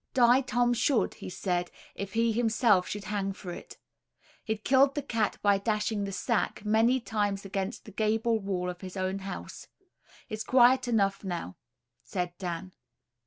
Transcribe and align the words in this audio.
Die 0.15 0.41
Tom 0.41 0.73
should, 0.73 1.13
he 1.13 1.29
said, 1.29 1.69
if 1.93 2.13
he 2.13 2.31
himself 2.31 2.87
should 2.87 3.03
hang 3.03 3.33
for 3.33 3.51
it. 3.51 3.77
He 4.43 4.57
"kill'd" 4.57 4.95
the 4.95 5.03
cat 5.03 5.37
by 5.43 5.59
dashing 5.59 6.05
the 6.05 6.11
sack, 6.11 6.65
many 6.65 6.99
times 6.99 7.45
against 7.45 7.85
the 7.85 7.91
gable 7.91 8.39
wall 8.39 8.67
of 8.67 8.81
his 8.81 8.97
own 8.97 9.19
house. 9.19 9.67
"He's 10.25 10.43
quiet 10.43 10.87
enough 10.87 11.23
now," 11.23 11.55
said 12.03 12.35
Dan. 12.39 12.73